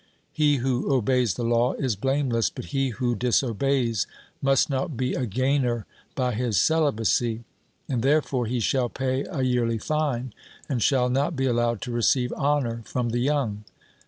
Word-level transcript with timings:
He 0.31 0.55
who 0.55 0.91
obeys 0.91 1.35
the 1.35 1.43
law 1.43 1.73
is 1.73 1.95
blameless, 1.95 2.49
but 2.49 2.65
he 2.73 2.89
who 2.89 3.13
disobeys 3.15 4.07
must 4.41 4.67
not 4.67 4.97
be 4.97 5.13
a 5.13 5.27
gainer 5.27 5.85
by 6.15 6.33
his 6.33 6.59
celibacy; 6.59 7.43
and 7.87 8.01
therefore 8.01 8.47
he 8.47 8.59
shall 8.59 8.89
pay 8.89 9.25
a 9.25 9.43
yearly 9.43 9.77
fine, 9.77 10.33
and 10.67 10.81
shall 10.81 11.07
not 11.07 11.35
be 11.35 11.45
allowed 11.45 11.81
to 11.81 11.91
receive 11.91 12.33
honour 12.33 12.81
from 12.83 13.09
the 13.09 13.19
young. 13.21 13.63